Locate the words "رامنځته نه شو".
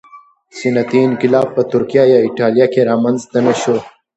2.89-3.75